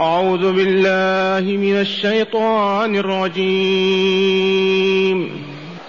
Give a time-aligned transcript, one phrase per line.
[0.00, 3.46] أعوذ بالله من الشيطان الرجيم.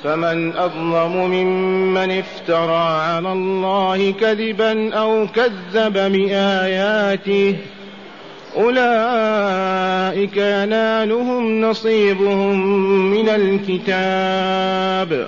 [0.04, 7.56] فمن أظلم ممن افترى على الله كذبا أو كذب بآياته
[8.58, 12.60] أولئك ينالهم نصيبهم
[13.12, 15.28] من الكتاب.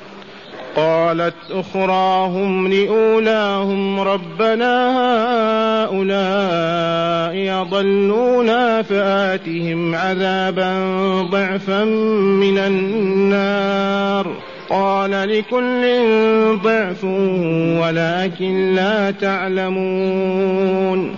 [0.75, 4.91] قالت أخراهم لأولاهم ربنا
[5.83, 10.73] هؤلاء أضلونا فآتهم عذابا
[11.31, 14.27] ضعفا من النار.
[14.69, 15.81] قال لكل
[16.63, 17.03] ضعف
[17.81, 21.15] ولكن لا تعلمون.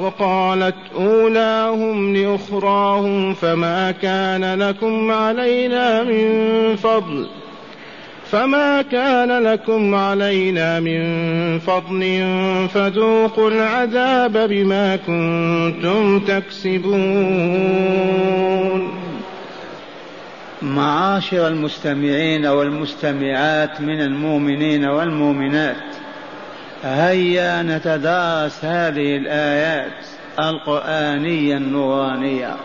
[0.00, 7.26] وقالت أولاهم لأخراهم فما كان لكم علينا من فضل.
[8.30, 11.02] فما كان لكم علينا من
[11.58, 12.24] فضل
[12.74, 17.76] فذوقوا العذاب بما كنتم تكسبون
[20.62, 25.76] معاشر المستمعين والمستمعات من المؤمنين والمؤمنات
[26.84, 30.06] هيا نتدارس هذه الآيات
[30.38, 32.56] القرآنية النورانية.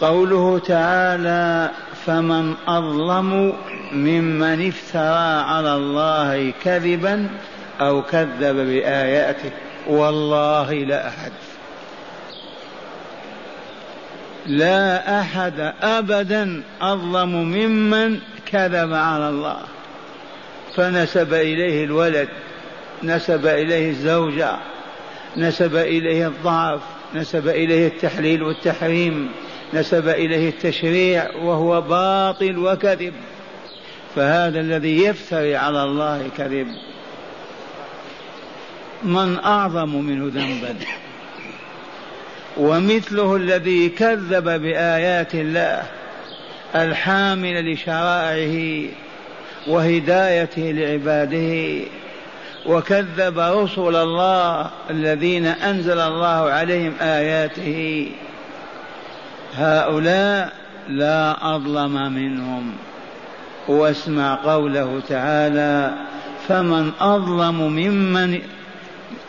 [0.00, 1.70] قوله تعالى
[2.06, 3.52] فمن أظلم
[3.92, 7.28] ممن افترى على الله كذبا
[7.80, 9.50] أو كذب بآياته
[9.86, 11.32] والله لا أحد.
[14.46, 19.60] لا أحد ابدا أظلم ممن كذب على الله.
[20.76, 22.28] فنسب إليه الولد
[23.02, 24.56] نسب إليه الزوجة
[25.36, 26.80] نسب إليه الضعف
[27.14, 29.30] نسب إليه التحليل والتحريم.
[29.74, 33.14] نسب إليه التشريع وهو باطل وكذب.
[34.16, 36.66] فهذا الذي يفتري على الله كذب.
[39.02, 40.76] من أعظم منه ذنبا.
[42.56, 45.82] ومثله الذي كذب بآيات الله
[46.74, 48.88] الحامل لشرائعه
[49.66, 51.84] وهدايته لعباده.
[52.66, 58.10] وكذب رسل الله الذين أنزل الله عليهم آياته.
[59.56, 60.52] هؤلاء
[60.88, 62.72] لا أظلم منهم.
[63.68, 65.94] واسمع قوله تعالى
[66.48, 68.38] فمن أظلم ممن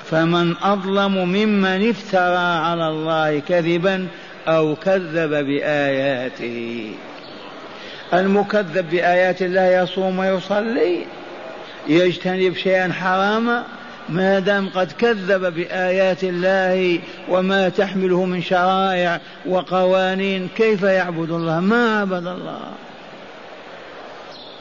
[0.05, 4.07] فمن أظلم ممن افترى على الله كذبا
[4.47, 6.91] أو كذب بآياته.
[8.13, 11.05] المكذب بآيات الله يصوم ويصلي
[11.87, 13.63] يجتنب شيئا حراما
[14.11, 16.99] ما دام قد كذب بآيات الله
[17.29, 22.59] وما تحمله من شرائع وقوانين كيف يعبد الله؟ ما عبد الله.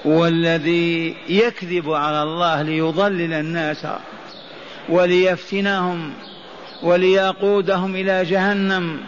[0.05, 3.87] والذي يكذب على الله ليضلل الناس
[4.89, 6.13] وليفتنهم
[6.83, 9.01] وليقودهم إلى جهنم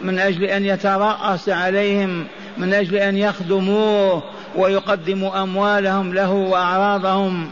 [0.00, 2.26] من أجل أن يترأس عليهم
[2.58, 4.22] من أجل أن يخدموه
[4.56, 7.50] ويقدموا أموالهم له وأعراضهم.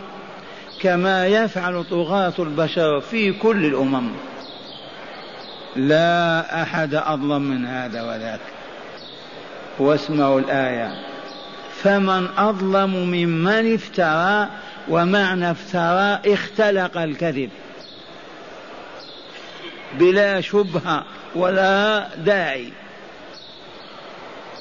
[0.80, 4.10] كما يفعل طغاة البشر في كل الأمم.
[5.76, 8.40] لا أحد أظلم من هذا وذاك.
[9.78, 10.94] واسمعوا الآية.
[11.82, 14.48] فمن أظلم ممن افترى
[14.88, 17.50] ومعنى افترى اختلق الكذب.
[19.98, 21.04] بلا شبهة
[21.34, 22.68] ولا داعي.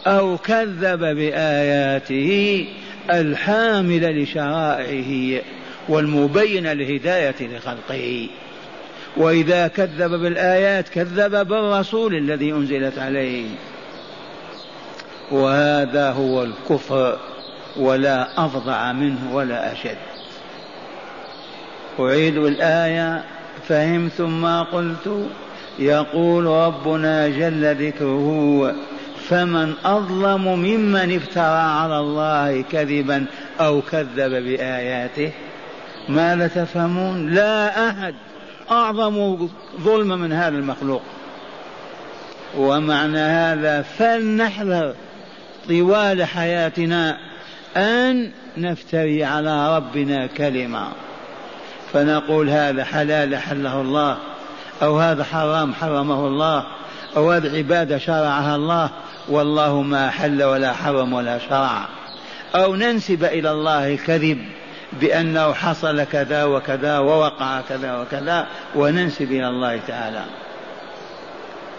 [0.08, 2.66] أو كذب بآياته
[3.10, 5.44] الحاملة لشرائعه.
[5.89, 8.28] والمبينة لهداية لخلقه.
[9.18, 13.50] وإذا كذب بالآيات كذب بالرسول الذي أنزلت عليه.
[15.31, 17.18] وهذا هو الكفر
[17.78, 19.98] ولا أفظع منه ولا أشد.
[22.00, 23.24] أعيد الآية.
[23.68, 25.28] فهمتم ما قلت؟
[25.80, 28.75] يقول ربنا جل ذكره
[29.30, 33.25] فمن أظلم ممن افترى على الله كذبا
[33.60, 35.31] أو كذب بآياته
[36.09, 38.15] ماذا تفهمون؟ لا أحد.
[38.71, 39.48] أعظم
[39.81, 41.01] ظلم من هذا المخلوق.
[42.57, 44.94] ومعنى هذا فلنحذر
[45.69, 47.18] طوال حياتنا
[47.77, 50.88] أن نفتري على ربنا كلمة.
[51.94, 54.18] فنقول هذا حلال حله الله
[54.81, 56.63] أو هذا حرام حرمه الله
[57.18, 58.89] أو هذا عبادة شرعها الله
[59.30, 61.86] والله ما حل ولا حرم ولا شرع.
[62.56, 64.38] أو ننسب إلى الله الكذب.
[64.94, 70.24] بأنه حصل كذا وكذا ووقع كذا وكذا وننسب إلى الله تعالى.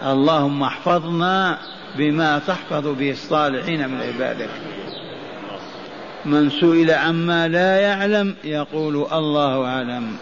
[0.03, 1.57] اللهم احفظنا
[1.97, 4.49] بما تحفظ به الصالحين من عبادك.
[6.25, 10.17] من سئل عما لا يعلم يقول الله أعلم.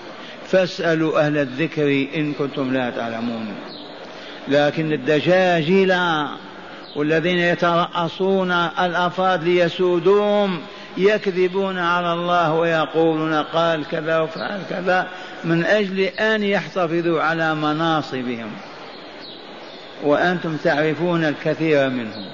[0.47, 3.55] فاسألوا أهل الذكر إن كنتم لا تعلمون.
[4.47, 6.27] لكن الدجاجله
[6.95, 10.59] والذين يترأسون الأفراد ليسودوهم
[10.97, 15.07] يكذبون على الله ويقولون قال كذا وفعل كذا
[15.43, 18.51] من أجل أن يحتفظوا على مناصبهم.
[20.03, 22.25] وأنتم تعرفون الكثير منهم.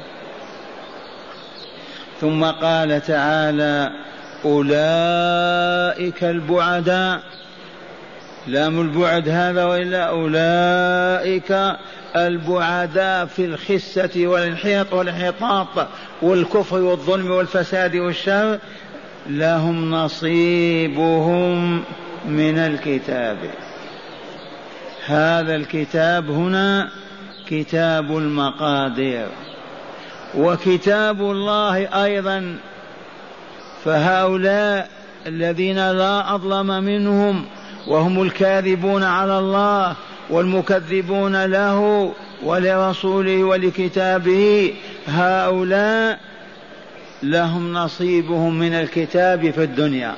[2.21, 3.91] ثم قال تعالى
[4.45, 7.21] أولئك البعداء.
[8.47, 11.77] لام البعد هذا وإلا أولئك
[12.15, 15.87] البعداء في الخسة والانحياط والانحطاط
[16.21, 18.59] والكفر والظلم والفساد والشر
[19.29, 21.83] لهم نصيبهم
[22.25, 23.37] من الكتاب.
[25.05, 26.89] هذا الكتاب هنا
[27.47, 29.27] كتاب المقادير.
[30.37, 32.57] وكتاب الله أيضا
[33.85, 34.89] فهؤلاء
[35.27, 37.45] الذين لا أظلم منهم
[37.87, 39.95] وهم الكاذبون على الله
[40.33, 42.11] والمكذبون له
[42.43, 44.73] ولرسوله ولكتابه
[45.07, 46.19] هؤلاء
[47.23, 50.15] لهم نصيبهم من الكتاب في الدنيا.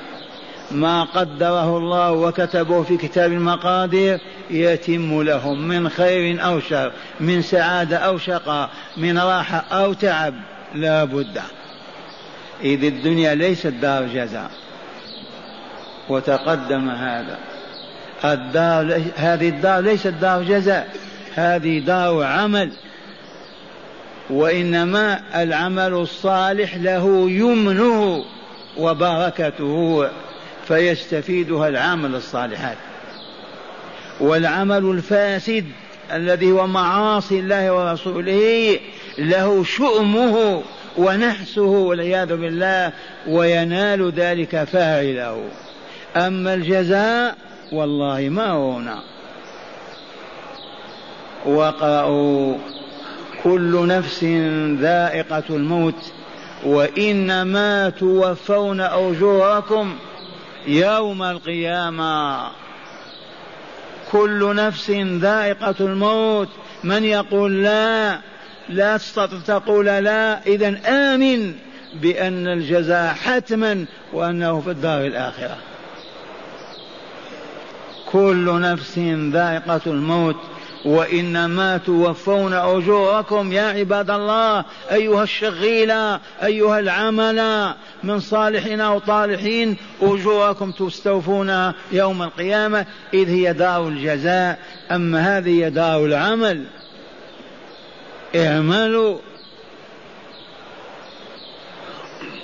[0.72, 4.20] ما قدره الله وكتبه في كتاب المقادير
[4.50, 10.34] يتم لهم من خير أو شر من سعادة أو شقاء من راحة أو تعب
[10.76, 11.42] لا بد.
[12.64, 14.52] إذ الدنيا ليست دار جزاء.
[16.10, 17.55] وتقدم هذا.
[18.34, 20.96] الدار هذه الدار ليست دار جزاء
[21.36, 22.72] هذه دار عمل.
[24.30, 28.26] وإنما العمل الصالح له يمنه
[28.78, 30.08] وبركته
[30.68, 32.78] فيستفيدها العامل الصالحات.
[34.20, 35.66] والعمل الفاسد
[36.14, 38.80] الذي هو معاصي الله ورسوله
[39.18, 40.64] له شؤمه
[40.98, 42.92] ونحسه والعياذ بالله
[43.28, 45.44] وينال ذلك فاعله.
[46.16, 47.36] أما الجزاء
[47.72, 49.00] والله ما هنا.
[51.46, 52.58] واقرأوا
[53.44, 54.24] كل نفس
[54.80, 56.14] ذائقة الموت
[56.66, 59.96] وإنما توفون أجوركم
[60.68, 62.48] يوم القيامة.
[64.12, 64.90] كل نفس
[65.20, 66.50] ذائقة الموت.
[66.84, 68.20] من يقول لا؟
[68.70, 70.48] لا تستطيع تقول لا.
[70.48, 71.54] إذا آمن
[71.94, 75.58] بأن الجزاء حتما وأنه في الدار الآخرة.
[78.16, 79.00] كل نفس
[79.32, 80.36] ذائقة الموت
[80.86, 90.72] وإنما توفون أجوركم يا عباد الله أيها الشغيلة أيها العمل من صالحين أو طالحين أجوركم
[90.72, 94.60] تستوفون يوم القيامة إذ هي دار الجزاء.
[94.92, 96.66] أما هذه هي دار العمل.
[98.36, 99.18] اعملوا.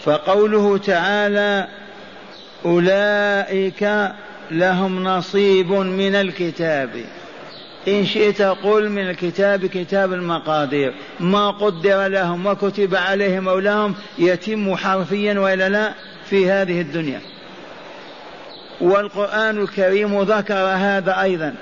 [0.03, 1.67] فقوله تعالى
[2.65, 4.11] أولئك
[4.51, 6.89] لهم نصيب من الكتاب.
[7.87, 10.93] إن شئت قل من الكتاب كتاب المقادير.
[11.19, 15.93] ما قدر لهم وكتب عليهم أو لهم يتم حرفيا وإلا لا
[16.25, 17.21] في هذه الدنيا.
[18.81, 21.55] والقرآن الكريم ذكر هذا أيضا.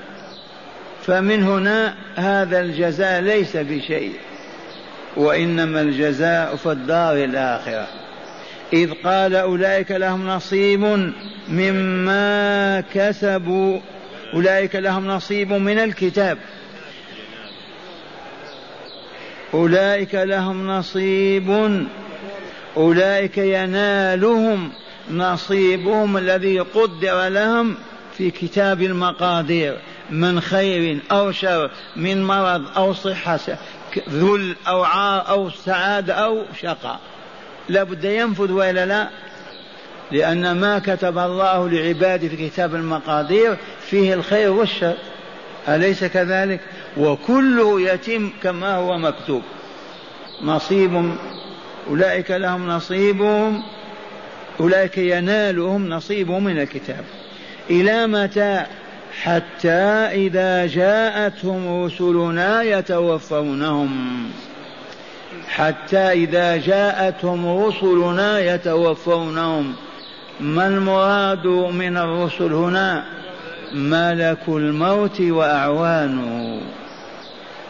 [1.05, 4.13] فمن هنا هذا الجزاء ليس بشيء.
[5.17, 7.88] وإنما الجزاء في الدار الآخرة.
[8.74, 11.14] إذ قال أولئك لهم نصيب
[11.50, 13.80] مما كسبوا.
[14.34, 16.38] أولئك لهم نصيب من الكتاب.
[19.54, 21.88] أولئك لهم نصيب.
[22.78, 24.72] أولئك ينالهم
[25.12, 27.76] نصيبهم الذي قدر لهم
[28.18, 29.78] في كتاب المقادير
[30.10, 33.40] من خير أو شر من مرض أو صحة
[34.10, 37.00] ذل أو عار أو سعادة أو شقاء.
[37.70, 39.10] لابد ينفذ وإلا لا؟
[40.12, 44.96] لأن ما كتب الله لعباده في كتاب المقادير فيه الخير والشر.
[45.68, 46.60] أليس كذلك؟
[46.98, 49.42] وكله يتم كما هو مكتوب.
[50.44, 51.16] نصيب
[51.90, 53.64] أولئك لهم نصيبهم
[54.60, 57.04] أولئك ينالهم نصيبهم من الكتاب.
[57.70, 58.66] إلى متى؟
[59.22, 59.70] حتى
[60.12, 64.32] إذا جاءتهم رسلنا يتوفونهم.
[65.50, 69.76] حتى إذا جاءتهم رسلنا يتوفونهم.
[70.40, 73.04] ما المراد من الرسل هنا؟
[73.74, 76.62] ملك الموت وأعوانه.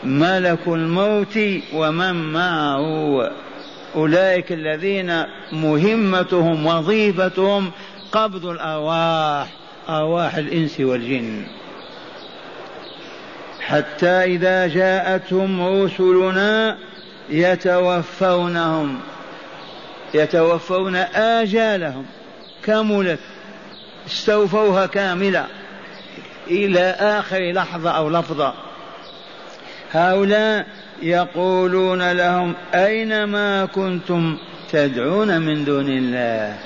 [0.04, 1.40] ملك الموت
[1.74, 3.32] ومن معه.
[3.96, 7.72] أولئك الذين مهمتهم وظيفتهم
[8.12, 9.48] قبض الأرواح
[9.90, 11.44] أرواح الإنس والجن.
[13.62, 16.78] حتى إذا جاءتهم رسلنا
[17.30, 19.00] يتوفونهم
[20.14, 22.06] يتوفون آجالهم
[22.64, 23.20] كملت
[24.08, 25.48] استوفوها كاملة
[26.48, 28.54] إلى آخر لحظة أو لفظة.
[29.92, 30.66] هؤلاء
[31.02, 34.38] يقولون لهم أين ما كنتم
[34.72, 36.58] تدعون من دون الله؟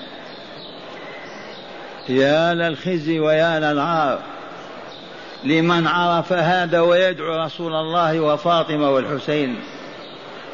[2.10, 4.20] يا للخزي ويا للعار
[5.44, 9.56] لمن عرف هذا ويدعو رسول الله وفاطمة والحسين.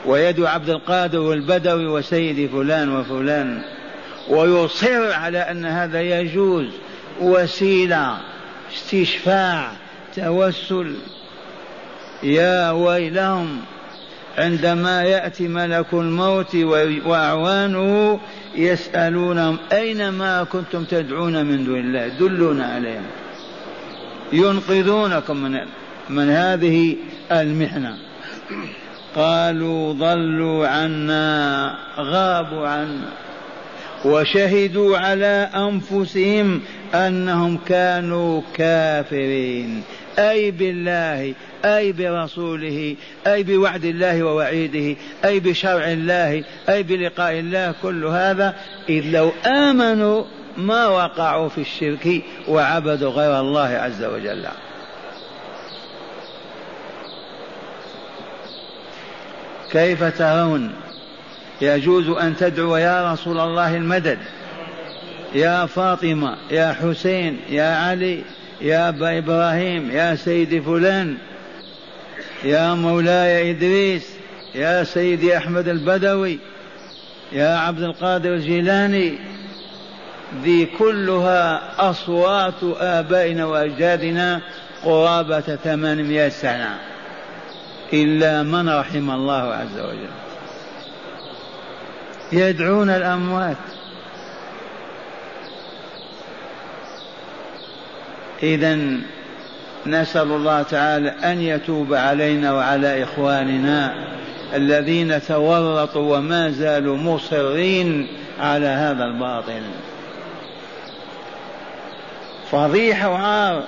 [0.06, 3.62] ويدعو عبد القادر والبدوي وسيدي فلان وفلان
[4.30, 6.68] ويصر على أن هذا يجوز.
[7.22, 8.18] وسيلة
[8.74, 9.72] استشفاع
[10.16, 10.96] توسل.
[12.24, 13.62] يا ويلهم
[14.38, 16.56] عندما يأتي ملك الموت
[17.06, 18.20] وأعوانه
[18.56, 23.06] يسألونهم أين ما كنتم تدعون من دون الله؟ دلونا عليهم.
[24.34, 25.60] ينقذونكم من
[26.10, 26.96] من هذه
[27.32, 27.98] المحنة.
[29.16, 33.10] قالوا ضلوا عنا غابوا عنا.
[34.06, 36.62] وشهدوا على أنفسهم
[36.94, 39.84] أنهم كانوا كافرين.
[40.20, 41.34] أي بالله
[41.66, 42.96] أي برسوله
[43.28, 48.56] أي بوعد الله ووعيده أي بشرع الله أي بلقاء الله كل هذا.
[48.90, 50.24] إذ لو آمنوا
[50.58, 54.46] ما وقعوا في الشرك وعبدوا غير الله عز وجل.
[59.72, 60.72] كيف ترون؟
[61.62, 64.18] يجوز أن تدعو يا رسول الله المدد.
[65.36, 68.24] يا فاطمة يا حسين يا علي
[68.62, 71.18] يا أبا إبراهيم يا سيدي فلان
[72.44, 74.10] يا مولاي إدريس
[74.56, 76.40] يا سيدي أحمد البدوي
[77.32, 79.18] يا عبد القادر الجيلاني.
[80.44, 84.42] ذي كلها أصوات آبائنا وأجدادنا
[84.84, 86.89] قرابة ثمانمائة سنة.
[87.94, 90.10] إلا من رحم الله عز وجل.
[92.32, 93.58] يدعون الأموات.
[98.44, 98.80] إذا
[99.86, 103.94] نسأل الله تعالى أن يتوب علينا وعلى إخواننا
[104.54, 108.08] الذين تورطوا وما زالوا مصرين
[108.40, 109.62] على هذا الباطل.
[112.52, 113.64] فضيحة وعار.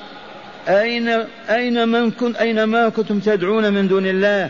[0.67, 1.09] أين
[1.49, 4.49] أين من كنت أين ما كنتم تدعون من دون الله؟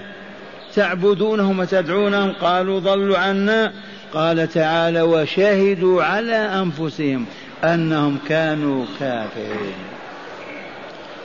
[0.76, 3.72] تعبدونهم وتدعونهم؟ قالوا ضلوا عنا.
[4.14, 7.26] قال تعالى وشهدوا على أنفسهم
[7.64, 9.74] أنهم كانوا كافرين.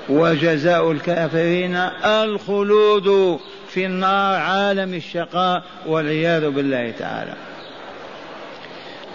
[0.09, 7.35] وجزاء الكافرين الخلود في النار عالم الشقاء والعياذ بالله تعالى.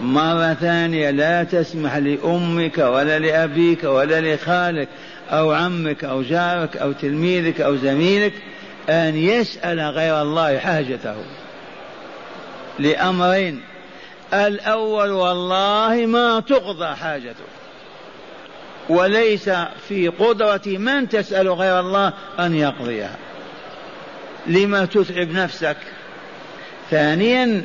[0.00, 4.88] مرة ثانية لا تسمح لأمك ولا لأبيك ولا لخالك
[5.32, 8.32] أو عمك أو جارك أو تلميذك أو زميلك
[8.88, 11.16] أن يسأل غير الله حاجته.
[12.78, 13.62] لأمرين
[14.34, 17.44] الأول والله ما تقضى حاجته.
[18.88, 19.50] وليس
[19.88, 23.16] في قدرة من تسأل غير الله أن يقضيها.
[24.46, 25.76] لما تتعب نفسك؟
[26.90, 27.62] ثانيا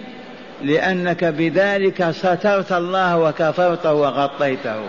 [0.62, 4.82] لأنك بذلك سترت الله وكفرته وغطيته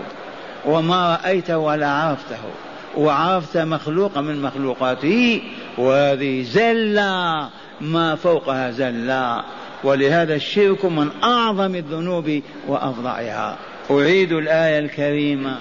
[0.65, 2.68] وما رأيته ولا عرفته.
[2.99, 5.41] وعرفت مخلوقا من مخلوقاته
[5.77, 7.49] وهذه زلة
[7.81, 9.43] ما فوقها زلة.
[9.83, 13.57] ولهذا الشرك من أعظم الذنوب وأفظعها
[13.91, 15.57] أعيد الآية الكريمة.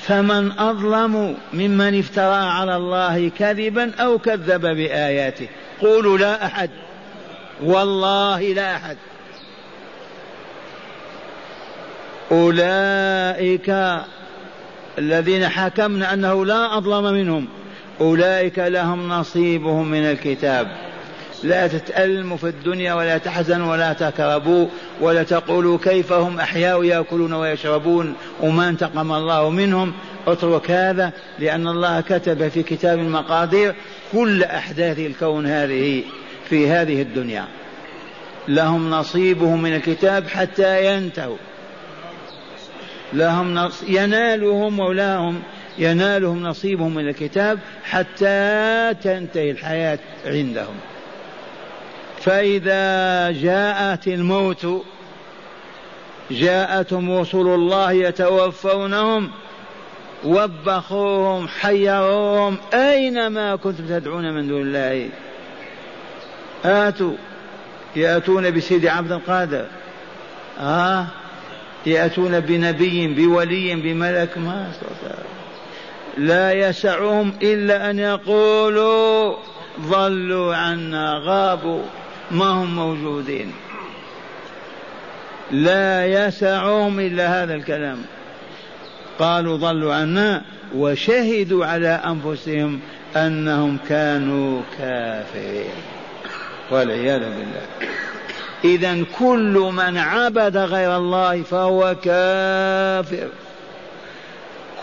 [0.00, 5.48] فمن أظلم ممن افترى على الله كذبا أو كذب بآياته.
[5.80, 6.70] قولوا لا أحد.
[7.62, 8.96] والله لا أحد.
[12.32, 13.70] أولئك
[14.98, 17.48] الذين حكمنا أنه لا أظلم منهم.
[18.00, 20.68] أولئك لهم نصيبهم من الكتاب.
[21.42, 24.66] لا تتألموا في الدنيا ولا تحزنوا ولا تكربوا
[25.00, 29.92] ولا تقولوا كيف هم أحياء يأكلون ويشربون وما انتقم الله منهم.
[30.26, 33.74] اترك هذا لأن الله كتب في كتاب المقادير
[34.12, 36.02] كل أحداث الكون هذه
[36.48, 37.44] في هذه الدنيا.
[38.48, 41.36] لهم نصيبهم من الكتاب حتى ينتهوا.
[43.12, 43.82] لهم نص...
[43.88, 45.42] ينالهم مولاهم
[45.78, 50.74] ينالهم نصيبهم من الكتاب حتى تنتهي الحياة عندهم.
[52.20, 54.66] فإذا جاءت الموت
[56.30, 59.30] جاءتهم رسل الله يتوفونهم
[60.24, 65.08] وبخوهم حيروهم أينما كنتم تدعون من دون الله؟
[66.64, 67.12] آتوا
[67.96, 69.66] يأتون بسيد عبد القادر.
[70.60, 71.06] آه
[71.86, 74.72] يأتون بنبي بولي بملك ما
[76.18, 79.36] لا يسعهم إلا أن يقولوا
[79.80, 81.82] ضلوا عنا غابوا
[82.30, 83.52] ما هم موجودين.
[85.50, 87.98] لا يسعهم إلا هذا الكلام.
[89.18, 90.42] قالوا ضلوا عنا
[90.74, 92.80] وشهدوا على أنفسهم
[93.16, 95.74] أنهم كانوا كافرين.
[96.70, 97.66] والعياذ بالله.
[98.64, 103.28] إذا كل من عبد غير الله فهو كافر.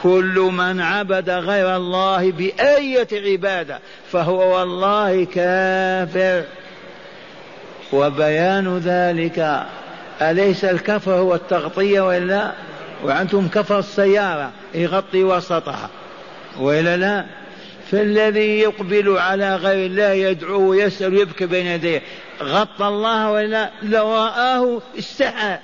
[0.03, 3.79] كل من عبد غير الله بأية عبادة
[4.11, 6.43] فهو والله كافر.
[7.93, 9.65] وبيان ذلك
[10.21, 12.51] أليس الكفر هو التغطية ولا
[13.03, 15.89] وأنتم كفر السيارة يغطي وسطها.
[16.59, 17.25] وإلا لا؟
[17.91, 22.01] فالذي يقبل على غير الله يدعو ويسأل ويبكي بين يديه.
[22.41, 25.57] غطى الله ولا لو رآه استحى.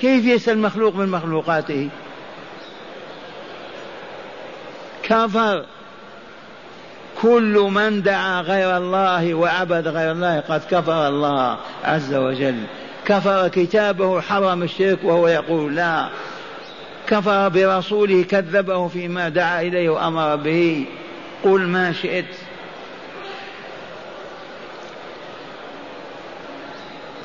[0.00, 1.88] كيف يسأل مخلوق من مخلوقاته؟
[5.02, 5.64] كفر.
[7.22, 12.62] كل من دعا غير الله وعبد غير الله قد كفر الله عز وجل.
[13.04, 16.08] كفر كتابه حرم الشرك وهو يقول لا.
[17.06, 20.86] كفر برسوله كذبه فيما دعا إليه وأمر به.
[21.44, 22.24] قل ما شئت.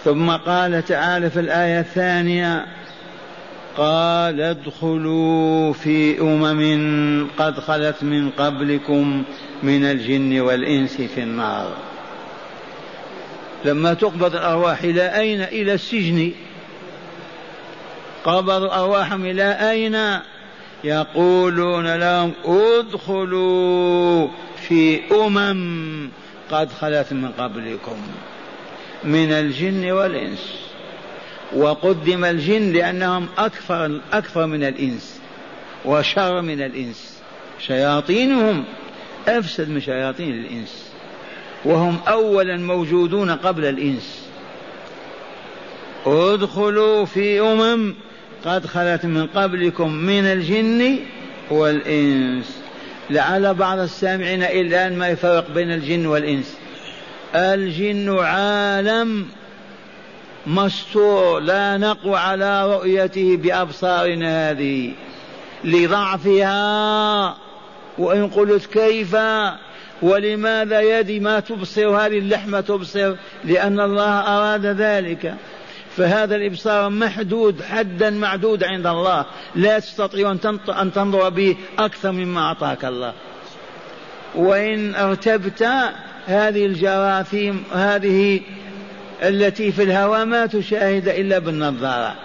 [0.04, 2.66] ثم قال تعالى في الآية الثانية
[3.78, 9.24] قال ادخلوا في أمم قد خلت من قبلكم
[9.64, 11.78] من الجن والإنس في النار.
[13.66, 16.32] لما تقبض الأرواح إلى أين؟ إلى السجن.
[18.24, 20.20] قبضوا ارواحهم إلى أين؟
[20.84, 24.28] يقولون لهم ادخلوا
[24.68, 26.10] في أمم
[26.52, 27.98] قد خلت من قبلكم
[29.04, 30.64] من الجن والإنس.
[31.56, 35.20] وقدم الجن لأنهم أكثر أكثر من الإنس
[35.86, 37.20] وشر من الإنس.
[37.60, 38.64] شياطينهم
[39.28, 40.92] أفسد من شياطين الإنس.
[41.66, 44.28] وهم أولا موجودون قبل الإنس.
[46.06, 47.96] ادخلوا في أمم
[48.46, 51.00] قد خلت من قبلكم من الجن
[51.52, 52.58] والإنس.
[53.10, 56.58] لعل بعض السامعين إلا أن ما يفرق بين الجن والإنس.
[57.36, 59.26] الجن عالم
[60.48, 64.92] مستور لا نقوى على رؤيته بأبصارنا هذه.
[65.64, 67.38] لضعفها
[67.98, 69.16] وإن قلت كيف؟
[70.02, 75.36] ولماذا يدي ما تبصر هذه اللحمة تبصر؟ لأن الله أراد ذلك.
[75.98, 79.26] فهذا الإبصار محدود حدا معدود عند الله.
[79.56, 80.32] لا تستطيع
[80.70, 83.14] أن تنظر به أكثر مما أعطاك الله.
[84.36, 85.64] وإن أرتبت
[86.26, 88.42] هذه الجراثيم هذه
[89.24, 92.16] التي في الهواء ما تشاهد إلا بالنظارة.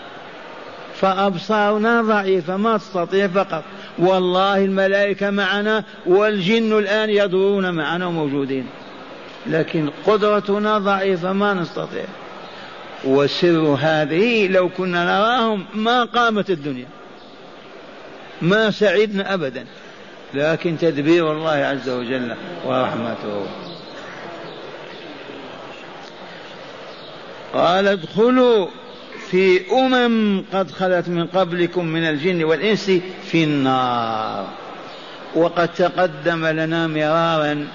[0.95, 3.65] فأبصارنا ضعيفة ما تستطيع فقط.
[3.99, 8.67] والله الملائكة معنا والجن الآن يدورون معنا وموجودين.
[9.47, 12.05] لكن قدرتنا ضعيفة ما نستطيع.
[13.05, 16.87] وسر هذه لو كنا نراهم ما قامت الدنيا.
[18.43, 19.67] ما سعدنا أبدا.
[20.35, 22.35] لكن تدبير الله عز وجل
[22.67, 23.47] ورحمته.
[27.55, 28.67] قال ادخلوا
[29.31, 32.91] في أمم قد خلت من قبلكم من الجن والإنس
[33.31, 34.47] في النار.
[35.35, 37.67] وقد تقدم لنا مرارا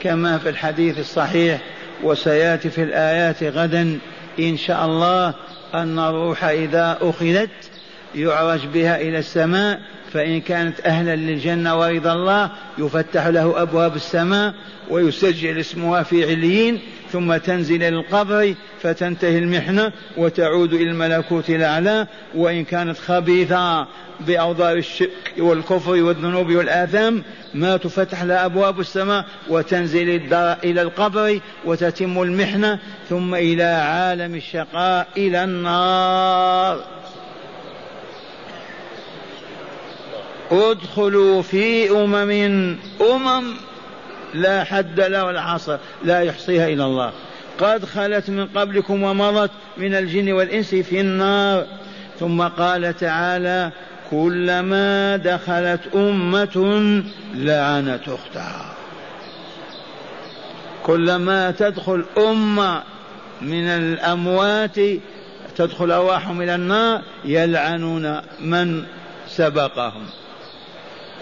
[0.00, 1.60] كما في الحديث الصحيح
[2.02, 3.98] وسيأتي في الآيات غدا
[4.38, 5.34] إن شاء الله
[5.74, 7.50] أن الروح إذا أخذت
[8.14, 9.80] يعرج بها إلى السماء
[10.12, 14.54] فإن كانت أهلا للجنة ورضا الله يفتح له أبواب السماء
[14.90, 16.80] ويسجل اسمها في عليين
[17.12, 23.86] ثم تنزل إلى القبر فتنتهي المحنة وتعود إلى الملكوت الأعلى وإن كانت خبيثة
[24.20, 27.22] بأوضار الشرك والكفر والذنوب والآثام
[27.54, 35.44] ما تفتح لها أبواب السماء وتنزل إلى القبر وتتم المحنة ثم إلى عالم الشقاء إلى
[35.44, 36.84] النار.
[40.50, 43.54] ادخلوا في أمم أمم
[44.34, 47.12] لا حد له ولا حصر لا يحصيها إلا الله.
[47.58, 51.66] قد خلت من قبلكم ومضت من الجن والإنس في النار.
[52.20, 53.70] ثم قال تعالى
[54.10, 57.02] كلما دخلت أمة
[57.34, 58.74] لعنت أختها.
[60.82, 62.82] كلما تدخل أمة
[63.42, 64.76] من الأموات
[65.56, 68.84] تدخل أرواحهم إلى النار يلعنون من
[69.28, 70.06] سبقهم.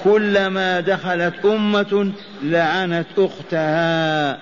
[0.05, 4.39] كلما دخلت أمة لعنت أختها.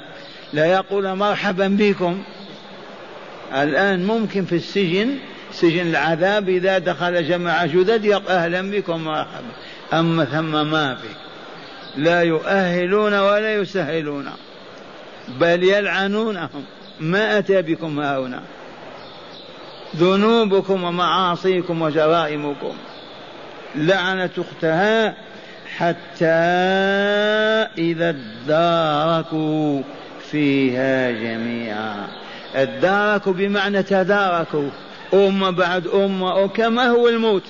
[0.53, 2.23] لا يقول مرحبا بكم.
[3.55, 5.14] الآن ممكن في السجن
[5.53, 9.51] سجن العذاب إذا دخل جماعة جدد أهلا بكم مرحبا.
[9.92, 11.09] أما ثم ما في.
[11.97, 14.31] لا يؤهلون ولا يسهلون.
[15.40, 16.64] بل يلعنونهم.
[17.01, 18.42] ما أتى بكم هنا
[19.97, 22.75] ذنوبكم ومعاصيكم وجرائمكم.
[23.75, 25.28] لعنت أختها.
[25.79, 26.27] حتى
[27.79, 29.83] إذا اداركوا
[30.31, 32.07] فيها جميعا.
[32.55, 34.71] اداركوا بمعنى تداركوا.
[35.14, 36.35] أمة بعد أمة.
[36.37, 37.43] وكما هو الموت.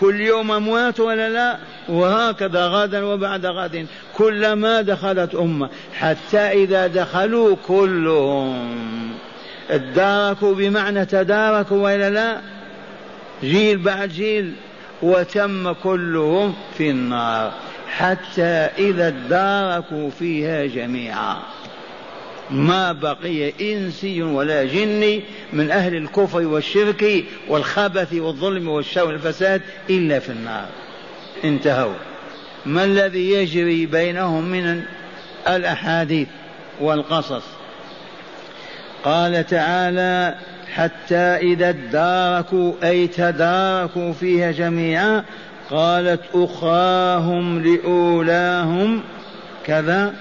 [0.00, 1.56] كل يوم أموات ولا لا؟
[1.88, 3.86] وهكذا غدا وبعد غد.
[4.16, 5.68] كلما دخلت أمة.
[5.94, 9.10] حتى إذا دخلوا كلهم.
[9.70, 12.40] اداركوا بمعنى تداركوا ولا لا؟
[13.42, 14.52] جيل بعد جيل.
[15.04, 17.52] وتم كلهم في النار
[17.88, 21.36] حتى إذا اداركوا فيها جميعا.
[22.50, 30.28] ما بقي إنسي ولا جني من أهل الكفر والشرك والخبث والظلم والشر والفساد إلا في
[30.28, 30.66] النار.
[31.44, 31.94] انتهوا.
[32.66, 34.82] ما الذي يجري بينهم من
[35.48, 36.28] الأحاديث
[36.80, 37.42] والقصص؟
[39.04, 40.34] قال تعالى
[40.74, 45.24] حتى إذا اداركوا أي تداركوا فيها جميعا
[45.70, 49.02] قالت أخاهم لأولاهم
[49.64, 50.14] كذا.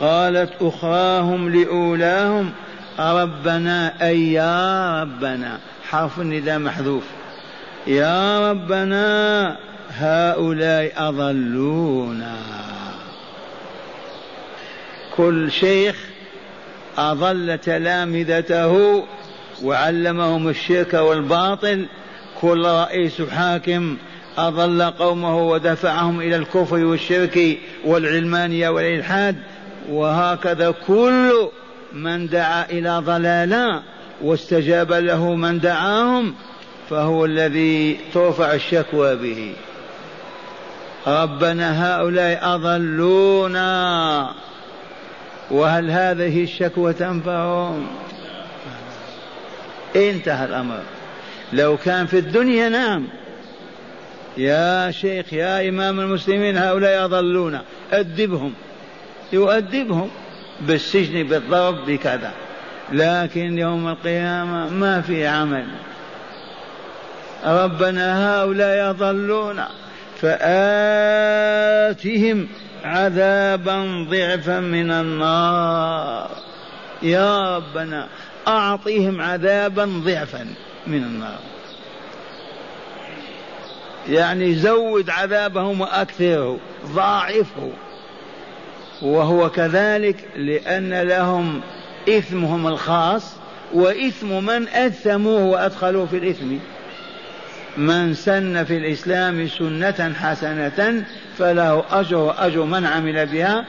[0.00, 2.52] قالت أخراهم لأولاهم
[2.98, 5.58] ربنا أي يا ربنا.
[5.88, 7.04] حرف النداء محذوف.
[7.86, 9.56] يا ربنا
[9.98, 12.36] هؤلاء أضلونا.
[15.16, 16.07] كل شيخ
[16.98, 19.04] أضل تلامذته
[19.64, 21.86] وعلمهم الشرك والباطل.
[22.40, 23.96] كل رئيس حاكم
[24.38, 29.36] أضل قومه ودفعهم إلى الكفر والشرك والعلمانية والإلحاد.
[29.90, 31.48] وهكذا كل
[31.92, 33.82] من دعا إلى ضلالة
[34.22, 36.34] واستجاب له من دعاهم
[36.90, 39.52] فهو الذي ترفع الشكوى به.
[41.06, 44.30] ربنا هؤلاء أضلونا.
[45.50, 47.86] وهل هذه الشكوى تنفعهم؟
[49.96, 50.80] انتهى الأمر.
[51.52, 53.08] لو كان في الدنيا نعم.
[54.36, 57.58] يا شيخ يا إمام المسلمين هؤلاء يضلون.
[57.92, 58.54] أدبهم.
[59.32, 60.10] يؤدبهم.
[60.60, 62.32] بالسجن بالضرب بكذا.
[62.92, 65.66] لكن يوم القيامة ما في عمل.
[67.44, 69.62] ربنا هؤلاء يضلون.
[70.20, 71.88] فآتهم
[72.88, 76.30] عذابا ضعفا من النار.
[77.02, 78.08] يا ربنا
[78.48, 80.46] أعطيهم عذابا ضعفا
[80.86, 81.38] من النار.
[84.08, 87.70] يعني زود عذابهم وأكثره ضاعفه.
[89.02, 91.60] وهو كذلك لأن لهم
[92.08, 93.32] إثمهم الخاص
[93.74, 96.56] وإثم من أثموه وأدخلوه في الإثم.
[97.76, 101.04] من سن في الإسلام سنة حسنة
[101.38, 103.64] فله أجر أجر من عمل بها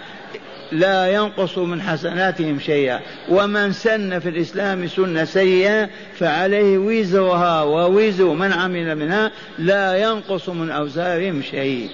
[0.72, 3.00] لا ينقص من حسناتهم شيئا.
[3.30, 10.72] ومن سن في الإسلام سنة سيئة فعليه وزرها ووزر من عمل منها لا ينقص من
[10.72, 11.90] أوزارهم شيء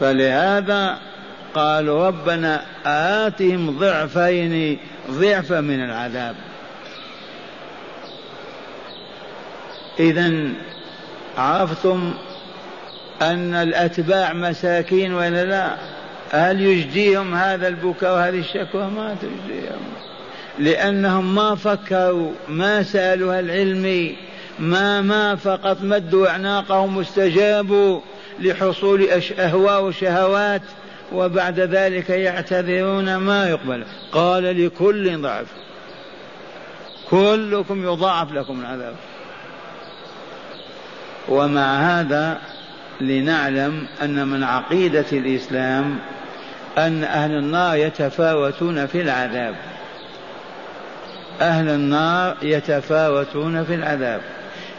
[0.00, 0.98] فلهذا
[1.54, 2.62] قالوا ربنا
[3.26, 4.78] آتهم ضعفين
[5.10, 6.34] ضعفا من العذاب.
[10.00, 10.32] إذا
[11.38, 12.14] عرفتم
[13.22, 15.76] أن الأتباع مساكين ولا لا؟
[16.30, 19.80] هل يجديهم هذا البكاء وهذه الشكوى؟ ما تجديهم.
[20.58, 24.16] لأنهم ما فكروا ما سألوا العلم
[24.58, 28.00] ما ما فقط مدوا أعناقهم واستجابوا
[28.40, 29.08] لحصول
[29.38, 30.62] أهواء وشهوات
[31.12, 33.84] وبعد ذلك يعتذرون ما يقبل.
[34.12, 35.46] قال لكل ضعف.
[37.10, 38.94] كلكم يضاعف لكم العذاب.
[41.28, 42.38] ومع هذا
[43.00, 45.98] لنعلم أن من عقيدة الإسلام
[46.78, 49.54] أن أهل النار يتفاوتون في العذاب.
[51.40, 54.20] أهل النار يتفاوتون في العذاب.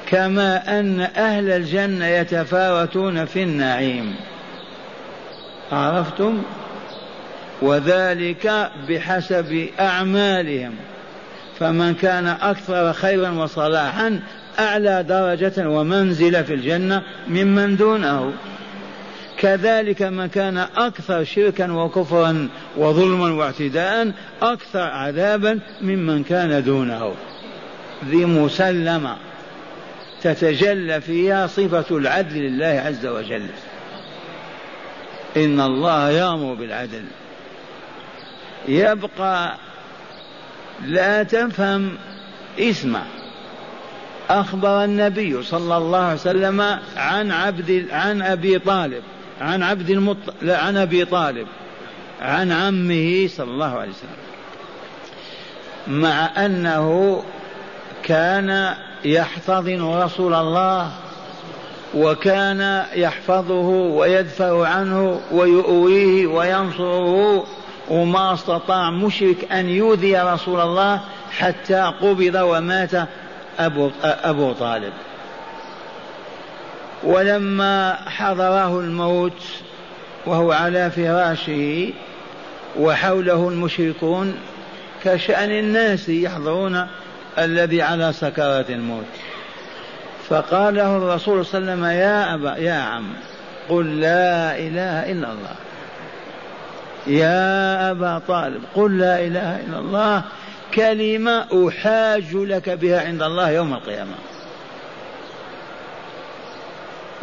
[0.07, 4.15] كما أن أهل الجنة يتفاوتون في النعيم.
[5.71, 6.43] عرفتم؟
[7.61, 10.75] وذلك بحسب أعمالهم.
[11.59, 14.19] فمن كان أكثر خيرا وصلاحا
[14.59, 18.33] أعلى درجة ومنزلة في الجنة ممن دونه.
[19.37, 24.11] كذلك من كان أكثر شركا وكفرا وظلما واعتداء
[24.41, 27.13] أكثر عذابا ممن كان دونه.
[28.09, 29.17] ذي مسلمة
[30.21, 33.45] تتجلى فيها صفة العدل لله عز وجل.
[35.37, 37.03] إن الله يأمر بالعدل.
[38.67, 39.57] يبقى
[40.85, 41.97] لا تفهم
[42.59, 43.03] اسمه
[44.39, 49.03] أخبر النبي صلى الله عليه وسلم عن عبد عن أبي طالب
[49.41, 50.17] عن عبد المط...
[50.43, 51.47] عن أبي طالب
[52.21, 54.21] عن عمه صلى الله عليه وسلم.
[56.01, 57.23] مع أنه
[58.03, 58.73] كان
[59.05, 60.91] يحتضن رسول الله
[61.95, 67.45] وكان يحفظه ويدفع عنه ويؤويه وينصره
[67.89, 72.91] وما استطاع مشرك أن يؤذي رسول الله حتى قبض ومات
[73.59, 74.93] أبو, أبو طالب.
[77.03, 79.43] ولما حضره الموت
[80.25, 81.93] وهو على فراشه
[82.79, 84.35] وحوله المشركون
[85.03, 86.87] كشأن الناس يحضرون
[87.37, 89.05] الذي على سكرات الموت.
[90.29, 93.13] فقال له الرسول صلى الله عليه وسلم يا أبا يا عم
[93.69, 95.55] قل لا إله إلا الله.
[97.07, 100.23] يا أبا طالب قل لا إله إلا الله.
[100.75, 104.15] كلمة أحاج لك بها عند الله يوم القيامة.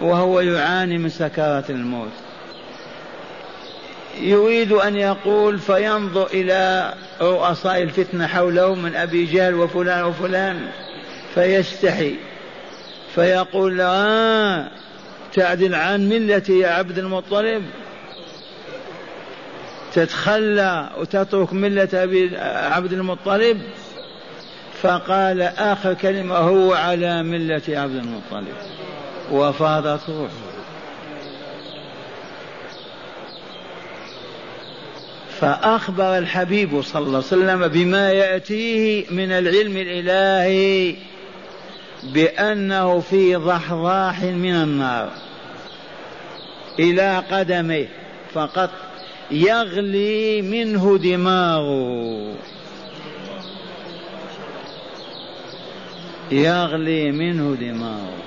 [0.00, 2.12] وهو يعاني من سكرات الموت.
[4.20, 10.68] يريد أن يقول فينظر إلى رؤساء الفتنة حوله من أبي جهل وفلان وفلان
[11.34, 12.14] فيستحي.
[13.14, 14.70] فيقول آه
[15.34, 17.62] تعدل عن ملتي يا عبد المطلب.
[19.94, 22.36] تتخلى وتترك ملة أبي
[22.72, 23.62] عبد المطلب
[24.82, 28.54] فقال آخر كلمة هو على ملة عبد المطلب.
[29.32, 30.48] وفاضت روحه.
[35.40, 40.96] فأخبر الحبيب صلى الله عليه وسلم بما يأتيه من العلم الإلهي
[42.02, 45.10] بأنه في ضحضاح من النار
[46.78, 47.86] إلى قدمه
[48.34, 48.70] فقط.
[49.30, 52.34] يغلي منه دماغه.
[56.30, 58.18] يغلي منه دماغه.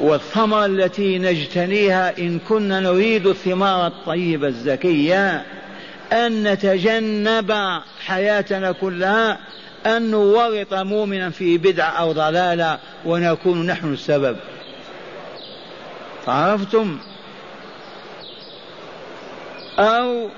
[0.00, 5.44] والثمرة التي نجتنيها إن كنا نريد الثمار الطيبة الزكية
[6.12, 9.38] أن نتجنب حياتنا كلها
[9.86, 14.36] أن نورط مؤمنا في بدعة أو ضلالة ونكون نحن السبب.
[16.28, 16.98] عرفتم؟
[19.80, 20.28] أو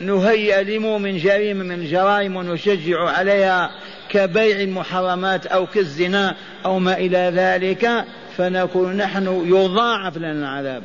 [0.00, 3.70] نهيئ لمؤمن جريمة من الجرائم ونشجع عليها
[4.08, 8.04] كبيع المحرمات أو كالزنا أو ما إلى ذلك
[8.36, 10.82] فنكون نحن يضاعف لنا العذاب.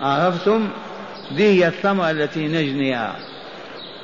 [0.00, 0.68] عرفتم؟
[1.36, 3.16] دي هي الثمرة التي نجنيها.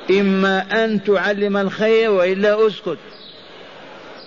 [0.09, 2.97] إما أن تعلم الخير وإلا أسكت.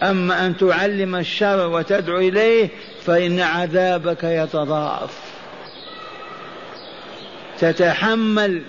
[0.02, 2.68] أما أن تعلم الشر وتدعو إليه
[3.04, 5.25] فإن عذابك يتضاعف.
[7.61, 8.62] تتحمل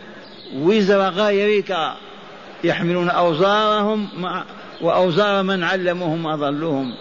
[0.56, 1.78] وزر غيرك
[2.63, 4.43] يحملون أوزارهم مع
[4.82, 6.93] وأوزار من علموهم أضلوهم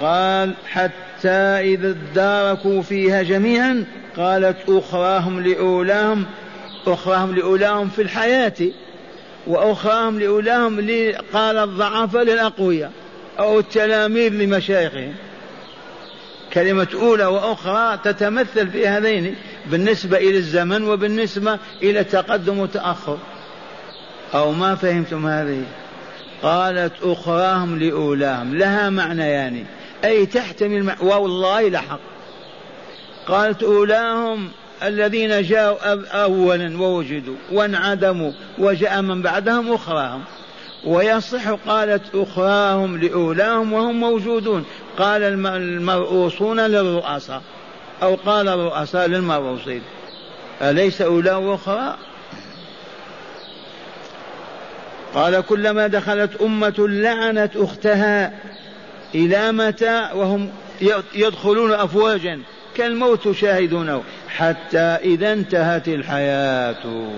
[0.00, 3.84] قال حتى إذا اداركوا فيها جميعا
[4.16, 6.26] قالت أخراهم لأولاهم
[6.86, 8.52] أخراهم لأولاهم في الحياة
[9.46, 10.90] وأخراهم لأولاهم
[11.32, 12.92] قال الضعفاء للأقوياء
[13.38, 15.14] أو التلاميذ لمشايخهم.
[16.52, 19.36] كلمة أولى وأخرى تتمثل في هذين
[19.70, 23.18] بالنسبة إلى الزمن وبالنسبة إلى التقدم والتأخر
[24.34, 25.64] أو ما فهمتم هذه؟
[26.42, 28.58] قالت أخراهم لأولاهم.
[28.58, 29.64] لها معنيان يعني.
[30.04, 30.94] أي تحتمل.
[31.00, 32.00] والله لحق.
[33.26, 34.48] قالت أولاهم
[34.82, 40.22] الذين جاءوا أولا ووجدوا وانعدموا وجاء من بعدهم أخراهم.
[40.84, 44.64] ويصح قالت أخراهم لأولاهم وهم موجودون.
[44.98, 47.42] قال المرؤوسون للرؤساء.
[48.02, 49.82] أو قال الرؤساء للمرؤوسين
[50.62, 51.96] أليس أولى وأخرى؟
[55.14, 58.32] قال كلما دخلت أمة لعنت أختها
[59.14, 60.50] إلى متى وهم
[61.14, 62.40] يدخلون أفواجا
[62.74, 67.08] كالموت تشاهدونه حتى إذا انتهت الحياة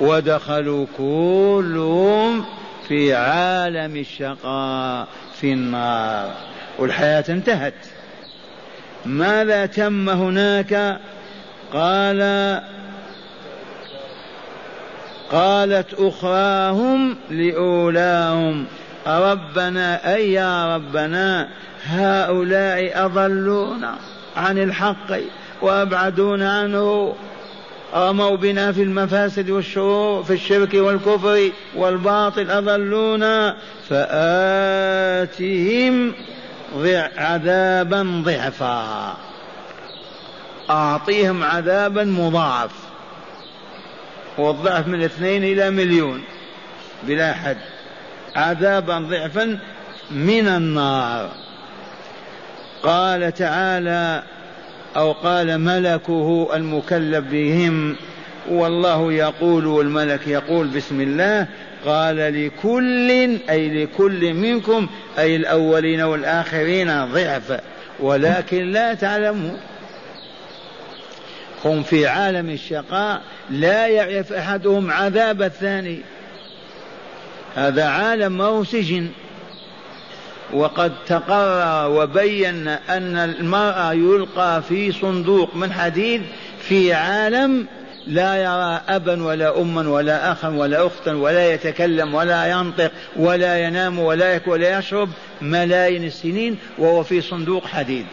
[0.00, 2.44] ودخلوا كلهم
[2.88, 5.08] في عالم الشقاء
[5.40, 6.30] في النار.
[6.78, 7.74] والحياة انتهت.
[9.06, 11.00] ماذا تم هناك؟
[11.72, 12.60] قال
[15.32, 18.66] قالت أخراهم لأولاهم.
[19.06, 21.48] ربنا أي يا ربنا
[21.84, 23.94] هؤلاء أضلونا
[24.36, 25.20] عن الحق
[25.62, 27.14] وأبعدونا عنه.
[27.94, 33.56] رموا بنا في المفاسد والشرور في الشرك والكفر والباطل أضلونا.
[33.88, 35.44] فآتهم
[37.16, 39.16] عذابا ضعفا.
[40.70, 42.70] أعطيهم عذابا مضاعف.
[44.38, 46.22] والضعف من اثنين إلى مليون.
[47.02, 47.58] بلا حد.
[48.36, 49.58] عذابا ضعفا
[50.10, 51.30] من النار.
[52.82, 54.22] قال تعالى
[54.96, 57.96] أو قال ملكه المكلف بهم
[58.50, 61.46] والله يقول والملك يقول بسم الله
[61.86, 63.10] قال لكل
[63.50, 64.86] أي لكل منكم
[65.18, 67.60] أي الأولين والآخرين ضعف
[68.00, 69.60] ولكن لا تعلمون
[71.64, 75.98] هم في عالم الشقاء لا يعرف أحدهم عذاب الثاني.
[77.54, 79.08] هذا عالم ما هو سجن
[80.52, 86.22] وقد تقرر وبين أن المرأة يلقى في صندوق من حديد
[86.60, 87.66] في عالم
[88.06, 93.98] لا يرى أبا ولا أما ولا أخا ولا أختا ولا يتكلم ولا ينطق ولا ينام
[93.98, 95.08] ولا يأكل ولا يشرب
[95.40, 98.06] ملايين السنين وهو في صندوق حديد.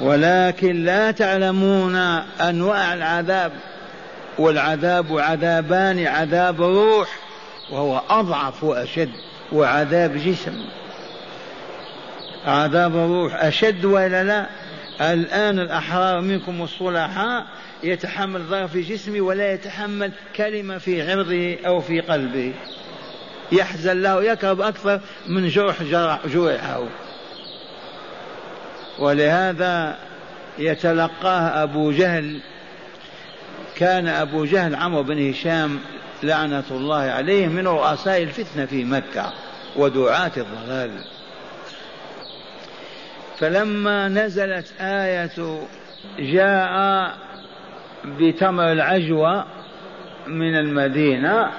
[0.00, 1.96] ولكن لا تعلمون
[2.40, 3.52] أنواع العذاب
[4.38, 7.08] والعذاب عذابان عذاب روح
[7.70, 9.10] وهو أضعف وأشد
[9.52, 10.64] وعذاب جسم.
[12.46, 14.46] عذاب الروح أشد ولا لا.
[15.00, 17.46] الآن الأحرار منكم الصلحاء
[17.82, 22.52] يتحمل ضرر في جسمه ولا يتحمل كلمة في عرضه أو في قلبه.
[23.52, 25.82] يحزن له يكرب أكثر من جرح
[26.26, 26.82] جرحه.
[28.98, 29.96] ولهذا
[30.58, 32.40] يتلقاه أبو جهل.
[33.76, 35.78] كان أبو جهل عمرو بن هشام
[36.22, 39.32] لعنة الله عليه من رؤساء الفتنة في مكة
[39.76, 40.90] ودعاة الضلال.
[43.38, 45.60] فلما نزلت آية
[46.18, 47.14] جاء
[48.04, 49.44] بتمر العجوة
[50.26, 51.50] من المدينة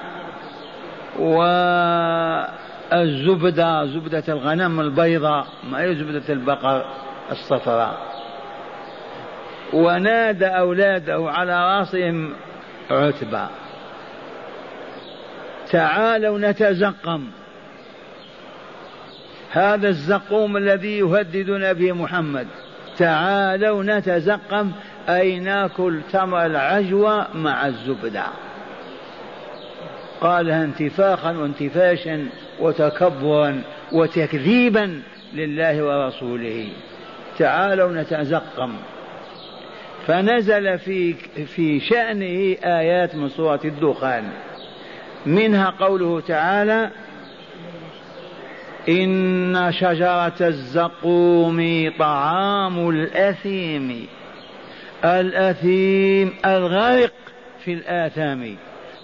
[2.92, 6.84] والزبدة زبدة الغنم البيضاء ما هي زبدة البقر؟
[7.30, 7.98] الصفراء.
[9.72, 12.32] ونادى أولاده على رأسهم
[12.90, 13.48] عتبة.
[15.70, 17.30] تعالوا نتزقم.
[19.56, 22.46] هذا الزقوم الذي يهددنا به محمد.
[22.98, 24.72] تعالوا نتزقم
[25.08, 28.24] أي ناكل تمر العجوة مع الزبدة.
[30.20, 32.26] قالها انتفاخا وانتفاشا
[32.60, 35.02] وتكبرا وتكذيبا
[35.34, 36.68] لله ورسوله.
[37.38, 38.72] تعالوا نتزقم.
[40.06, 41.14] فنزل في
[41.46, 44.24] في شأنه آيات من سورة الدخان.
[45.26, 46.90] منها قوله تعالى
[48.88, 54.06] إن شجرة الزقوم طعام الأثيم.
[55.04, 57.12] الأثيم الغارق
[57.64, 58.56] في الآثام.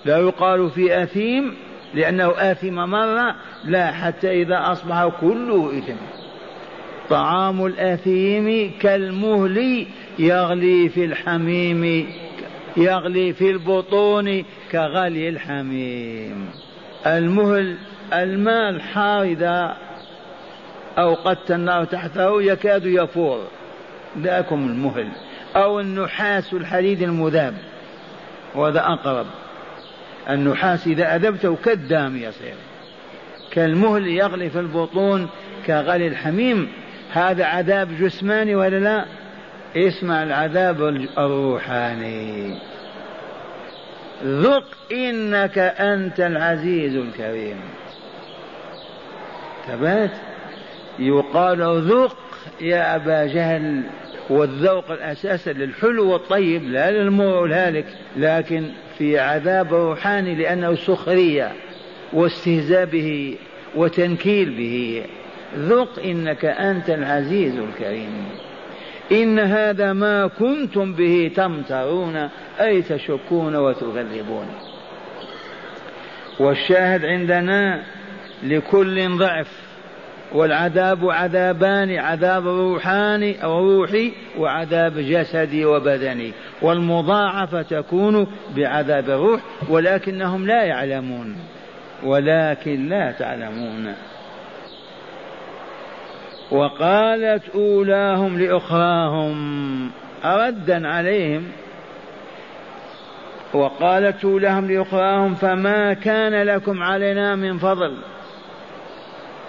[0.04, 1.54] لا يقال في أثيم
[1.94, 5.96] لأنه آثم مرة لا حتى إذا أصبح كله إثم.
[7.10, 9.86] طعام الأثيم كالمهل
[10.18, 12.06] يغلي في الحميم
[12.76, 16.48] يغلي في البطون كغلي الحميم.
[17.06, 17.76] المهل
[18.12, 19.76] الماء الحار إذا
[20.98, 23.48] أوقدت النار تحته يكاد يفور
[24.18, 25.08] ذاكم المهل.
[25.56, 27.54] أو النحاس الحديد المذاب.
[28.54, 29.26] وهذا أقرب.
[30.30, 32.54] النحاس إذا أذبته كالدام يصير
[33.50, 35.28] كالمهل يغلي في البطون
[35.66, 36.72] كغلي الحميم.
[37.12, 39.04] هذا عذاب جسماني ولا لا؟
[39.76, 40.82] اسمع العذاب
[41.18, 42.58] الروحاني.
[44.24, 47.56] ذق إنك أنت العزيز الكريم.
[49.66, 50.10] ثبات
[50.98, 52.16] يقال ذق
[52.60, 53.82] يا أبا جهل
[54.30, 57.86] والذوق الأساس للحلو والطيب لا للمر والهالك
[58.16, 61.52] لكن في عذاب روحاني لأنه سخرية
[62.12, 63.36] واستهزاء به
[63.74, 65.04] وتنكيل به.
[65.56, 68.24] ذق إنك أنت العزيز الكريم.
[69.12, 72.28] إن هذا ما كنتم به تمترون
[72.60, 74.46] أي تشكون وتكذبون
[76.40, 77.82] والشاهد عندنا
[78.42, 79.48] لكل ضعف
[80.34, 86.32] والعذاب عذابان عذاب روحاني أو روحي وعذاب جسدي وبدني
[86.62, 88.26] والمضاعفة تكون
[88.56, 91.36] بعذاب الروح ولكنهم لا يعلمون
[92.02, 93.94] ولكن لا تعلمون.
[96.50, 99.90] وقالت أولاهم لأخراهم
[100.24, 101.44] ردا عليهم
[103.54, 107.96] وقالت أولاهم لأخراهم فما كان لكم علينا من فضل.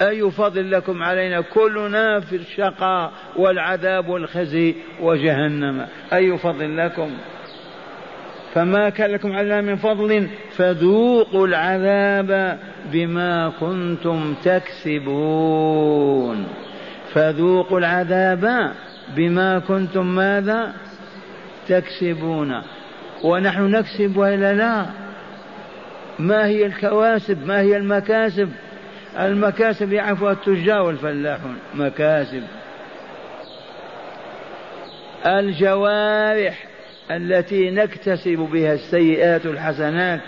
[0.02, 5.88] أي فضل لكم علينا كلنا في الشقاء والعذاب والخزي وجهنم.
[6.14, 7.10] أي فضل لكم.
[8.54, 12.60] فما كان لكم علينا من فضل فذوقوا العذاب
[12.92, 15.84] بما كنتم تكسبون.
[17.14, 18.72] فذوقوا العذاب
[19.16, 20.74] بما كنتم ماذا
[21.68, 22.62] تكسبون.
[23.24, 24.86] ونحن نكسب وإلا لا؟
[26.20, 28.50] ما هي الكواسب؟ ما هي المكاسب؟
[29.20, 31.58] المكاسب يعرفها التجار والفلاحون.
[31.74, 32.44] مكاسب.
[35.26, 36.66] الجوارح
[37.12, 40.20] التي نكتسب بها السيئات الحسنات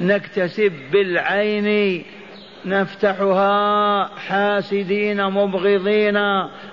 [0.00, 2.04] نكتسب بالعين
[2.64, 6.18] نفتحها حاسدين مبغضين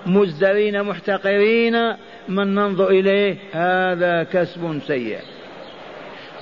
[0.06, 1.96] مزدرين محتقرين.
[2.28, 5.18] من ننظر إليه هذا كسب سيء.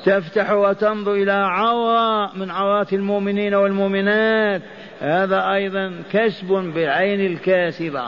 [0.05, 4.63] تفتح وتنظر إلى عورة من عورات المؤمنين والمؤمنات.
[5.03, 8.05] هذا أيضا كسب بالعين الكاسبة.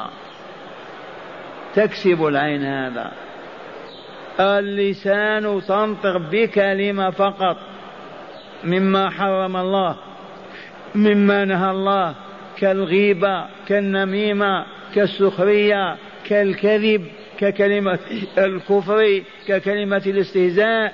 [1.74, 3.12] تكسب العين هذا.
[4.40, 7.56] اللسان تنطق بكلمة فقط.
[8.64, 9.96] مما حرم الله.
[10.94, 12.14] مما نهى الله.
[12.58, 14.64] كالغيبة كالنميمة
[14.94, 17.06] كالسخرية كالكذب
[17.38, 17.98] ككلمة
[18.38, 20.92] الكفر ككلمة الاستهزاء.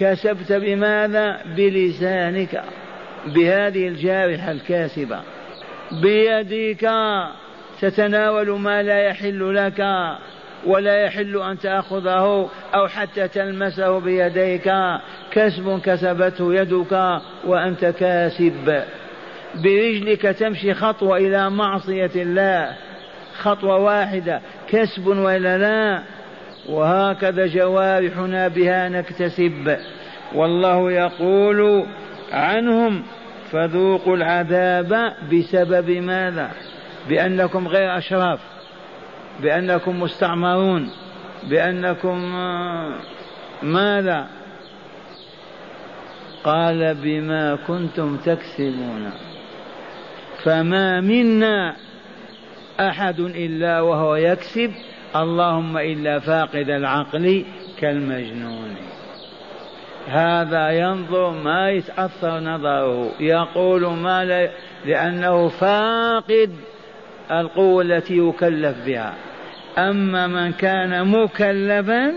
[0.00, 2.64] كسبت بماذا؟ بلسانك.
[3.26, 5.20] بهذه الجارحة الكاسبة.
[6.02, 6.90] بيدك
[7.80, 9.86] تتناول ما لا يحل لك
[10.66, 14.72] ولا يحل أن تأخذه أو حتى تلمسه بيديك.
[15.30, 18.82] كسب كسبته يدك وأنت كاسب.
[19.54, 22.76] برجلك تمشي خطوة إلى معصية الله.
[23.38, 26.02] خطوة واحدة كسب وإلا لا.
[26.68, 29.76] وهكذا جوارحنا بها نكتسب.
[30.34, 31.86] والله يقول
[32.32, 33.02] عنهم
[33.50, 36.50] فذوقوا العذاب بسبب ماذا؟
[37.08, 38.40] بأنكم غير أشراف
[39.42, 40.90] بأنكم مستعمرون
[41.50, 42.94] بأنكم آه،
[43.62, 44.26] ماذا؟
[46.44, 49.10] قال بما كنتم تكسبون.
[50.44, 51.76] فما منا
[52.80, 54.72] أحد إلا وهو يكسب
[55.16, 57.44] اللهم إلا فاقد العقل
[57.78, 58.76] كالمجنون.
[60.08, 63.10] هذا ينظر ما يتأثر نظره.
[63.20, 64.50] يقول ما لا
[64.86, 66.50] لأنه فاقد
[67.30, 69.14] القوة التي يكلف بها.
[69.78, 72.12] أما من كان مكلفا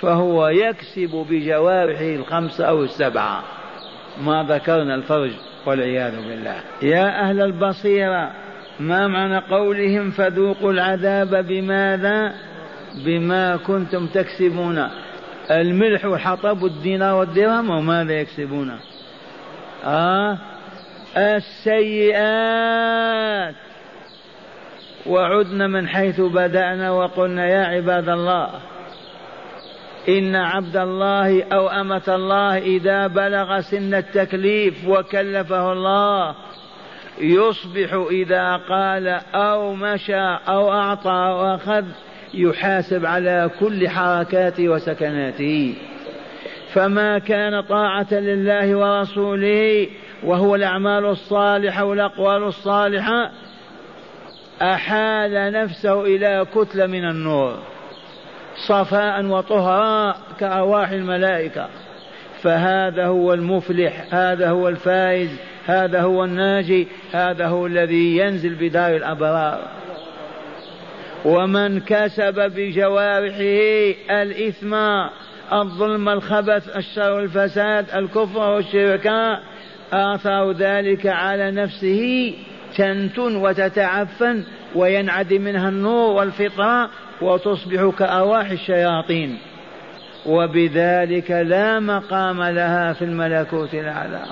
[0.00, 3.42] فهو يكسب بجوارحه الخمسة أو السبعة.
[4.24, 5.30] ما ذكرنا الفرج
[5.66, 6.56] والعياذ بالله.
[6.82, 8.32] يا أهل البصيرة
[8.80, 12.34] ما معنى قولهم فذوقوا العذاب بماذا؟
[13.04, 14.88] بما كنتم تكسبون.
[15.50, 18.78] الملح والحطب والدينار والدرهم وماذا يكسبون؟
[19.84, 20.38] آه؟
[21.16, 22.88] السيئات.
[25.06, 28.50] وعدنا من حيث بدأنا وقلنا يا عباد الله
[30.08, 36.34] إن عبد الله أو أمة الله إذا بلغ سن التكليف وكلفه الله
[37.20, 41.84] يصبح إذا قال أو مشى أو أعطى أو أخذ
[42.34, 45.74] يحاسب على كل حركاته وسكناته
[46.72, 49.88] فما كان طاعة لله ورسوله
[50.22, 53.30] وهو الأعمال الصالحة والأقوال الصالحة
[54.62, 57.58] أحال نفسه إلى كتلة من النور
[58.66, 61.68] صفاء وطهراء كأرواح الملائكة.
[62.42, 65.30] فهذا هو المفلح هذا هو الفائز
[65.66, 69.60] هذا هو الناجي هذا هو الذي ينزل بدار الأبرار.
[71.24, 74.74] ومن كسب بجوارحه الإثم
[75.52, 79.12] الظلم الخبث الشر الفساد الكفر والشرك
[79.92, 82.34] آثار ذلك على نفسه
[82.76, 84.44] تنتن وتتعفن
[84.74, 86.90] وينعدم منها النور والفطرة
[87.20, 89.38] وتصبح كأرواح الشياطين.
[90.26, 94.22] وبذلك لا مقام لها في الملكوت الأعلى.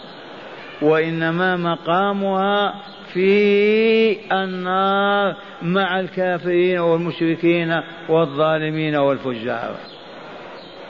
[0.82, 2.74] وإنما مقامها
[3.17, 9.77] في النار مع الكافرين والمشركين والظالمين والفجار.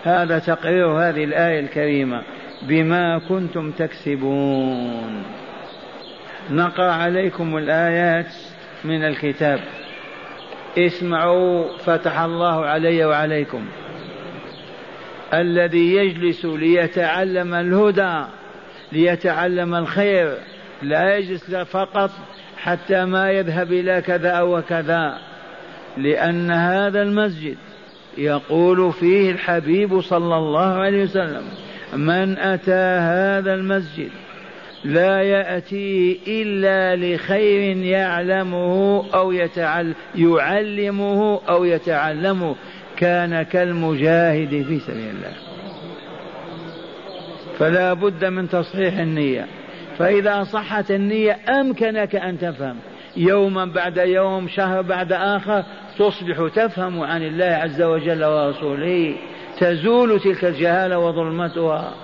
[0.03, 2.23] هذا تقرير هذه الآية الكريمة
[2.63, 5.23] بما كنتم تكسبون.
[6.51, 8.33] نقرأ عليكم الآيات
[8.85, 9.61] من الكتاب.
[10.79, 13.67] اسمعوا فتح الله علي وعليكم.
[15.35, 18.25] الذي يجلس ليتعلم الهدى
[18.93, 20.39] ليتعلم الخير.
[20.83, 22.11] لا يجلس فقط
[22.57, 25.19] حتى ما يذهب إلى كذا أو كذا
[25.97, 27.57] لأن هذا المسجد
[28.19, 31.43] يقول فيه الحبيب صلى الله عليه وسلم
[31.97, 34.11] من أتى هذا المسجد
[34.85, 42.57] لا يأتي إلا لخير يعلمه أو يتعلم يعلمه أو يتعلمه
[42.97, 45.33] كان كالمجاهد في سبيل الله.
[47.59, 49.47] فلا بد من تصحيح النية.
[49.99, 52.77] فإذا صحت النية أمكنك أن تفهم.
[53.17, 55.65] يوما بعد يوم شهر بعد آخر
[55.99, 59.17] تصبح تفهم عن الله عز وجل ورسوله.
[59.61, 61.95] تزول تلك الجهالة وظلمتها.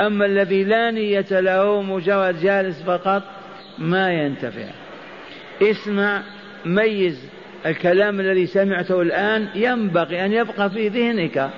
[0.00, 3.22] أما الذي لا نية له مجرد جالس فقط
[3.78, 4.68] ما ينتفع.
[5.62, 6.22] اسمع
[6.64, 7.28] ميز
[7.66, 9.48] الكلام الذي سمعته الآن.
[9.54, 11.50] ينبغي أن يبقى في ذهنك.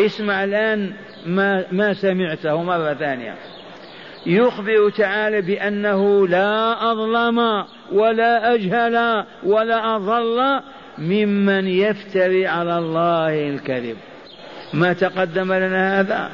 [0.00, 0.92] اسمع الآن
[1.26, 3.34] ما, ما سمعته مرة ثانية.
[4.26, 10.60] يخبر تعالى بأنه لا أظلم ولا أجهل ولا أضل
[10.98, 13.96] ممن يفتري على الله الكذب.
[14.74, 16.30] ما تقدم لنا هذا؟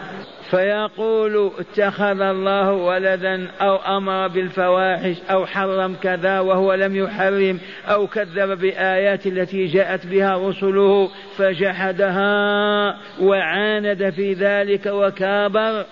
[0.51, 8.59] فيقول اتخذ الله ولدا أو أمر بالفواحش أو حرم كذا وهو لم يحرم أو كذب
[8.59, 15.84] بآيات التي جاءت بها رسله فجحدها وعاند في ذلك وكابر.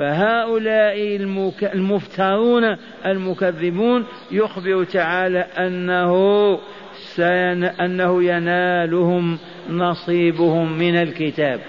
[0.00, 1.16] فهؤلاء
[1.74, 2.76] المفترون
[3.06, 6.12] المكذبون يخبر تعالى أنه
[7.64, 9.38] أنه ينالهم
[9.70, 11.60] نصيبهم من الكتاب.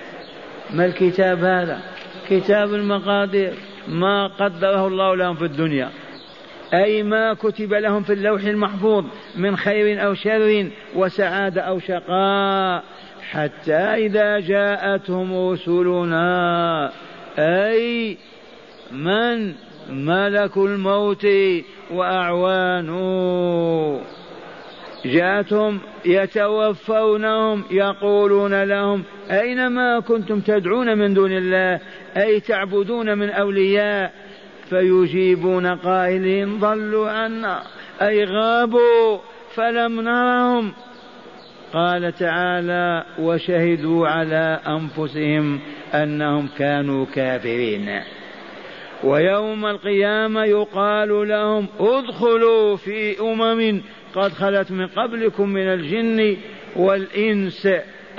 [0.74, 1.82] ما الكتاب هذا؟
[2.30, 3.54] كتاب المقادير
[3.88, 5.90] ما قدره الله لهم في الدنيا.
[6.74, 9.06] أي ما كتب لهم في اللوح المحفوظ
[9.36, 12.84] من خير أو شر وسعادة أو شقاء.
[13.32, 16.92] حتى إذا جاءتهم رسلنا
[17.40, 18.18] أي
[18.92, 19.54] من
[19.90, 21.28] ملك الموت
[21.92, 23.02] وأعوانه.
[25.06, 31.80] جاءتهم يتوفونهم يقولون لهم أين ما كنتم تدعون من دون الله؟
[32.18, 34.14] أي تعبدون من أولياء؟
[34.70, 37.64] فيجيبون قائلين ضلوا عنا
[38.02, 39.18] أي غابوا
[39.56, 40.74] فلم نرهم.
[41.74, 45.60] قال تعالى وشهدوا على أنفسهم
[45.94, 48.02] أنهم كانوا كافرين.
[49.04, 53.82] ويوم القيامة يقال لهم ادخلوا في أمم
[54.16, 56.38] قد خلت من قبلكم من الجن
[56.76, 57.68] والإنس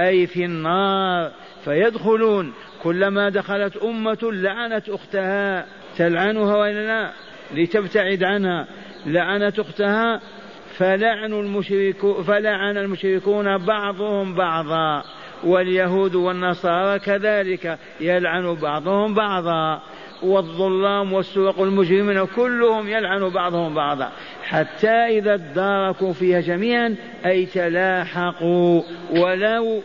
[0.00, 1.32] أي في النار
[1.64, 2.53] فيدخلون.
[2.82, 5.66] كلما دخلت أمة لعنت أختها.
[5.96, 7.12] تلعنها وإلا لا؟
[7.55, 8.66] لتبتعد عنها.
[9.07, 10.20] لعنت أختها
[10.83, 15.05] فلعن المشركون فلعن المشركون بعضهم بعضا
[15.45, 19.83] واليهود والنصارى كذلك يلعن بعضهم بعضا
[20.22, 24.12] والظلام والسوق المجرمين كلهم يلعن بعضهم بعضا
[24.45, 29.83] حتى إذا اداركوا فيها جميعا أي تلاحقوا ولو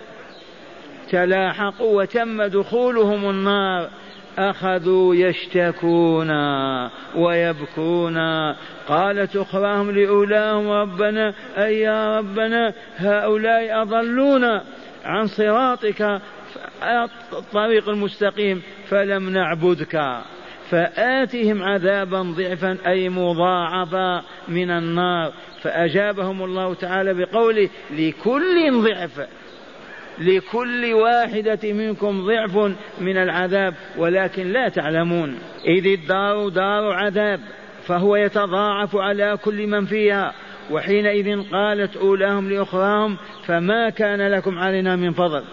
[1.10, 3.90] تلاحقوا وتم دخولهم النار
[4.38, 6.32] أخذوا يشتكون
[7.16, 8.18] ويبكون.
[8.88, 14.64] قالت أخراهم لأولاهم ربنا أي يا ربنا هؤلاء أضلونا
[15.06, 16.22] عن صراطك؟
[17.34, 20.22] الطريق المستقيم فلم نعبدك.
[20.70, 25.34] فآتهم عذابا ضعفا أي مضاعفا من النار.
[25.62, 29.28] فأجابهم الله تعالى بقوله لكل ضعف
[30.20, 35.40] لكل واحدة منكم ضعف من العذاب ولكن لا تعلمون.
[35.66, 37.40] إذ الدار دار عذاب
[37.84, 40.34] فهو يتضاعف على كل من فيها.
[40.72, 45.44] وحينئذ قالت أولاهم لأخراهم فما كان لكم علينا من فضل.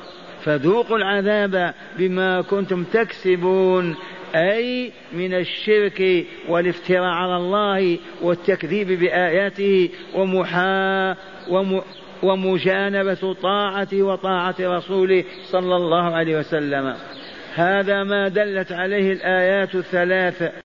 [0.45, 3.97] فذوقوا العذاب بما كنتم تكسبون
[4.35, 11.17] أي من الشرك والافتراء على الله والتكذيب بآياته ومحا
[11.51, 11.83] وم
[12.25, 16.95] ومجانبة طاعته وطاعة رسوله صلى الله عليه وسلم.
[17.55, 20.55] هذا ما دلت عليه الآيات الثلاث.